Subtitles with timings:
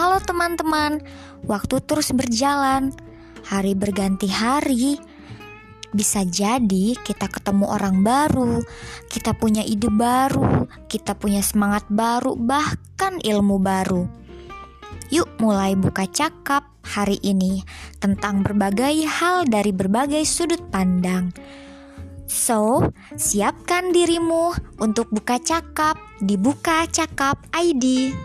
[0.00, 1.04] Halo teman-teman,
[1.44, 2.88] waktu terus berjalan,
[3.44, 4.96] hari berganti hari.
[5.92, 8.64] Bisa jadi kita ketemu orang baru,
[9.12, 14.08] kita punya ide baru, kita punya semangat baru, bahkan ilmu baru.
[15.12, 17.60] Yuk mulai buka cakap hari ini
[18.00, 21.28] tentang berbagai hal dari berbagai sudut pandang.
[22.24, 22.88] So,
[23.20, 28.16] siapkan dirimu untuk buka cakap di Buka Cakap ID.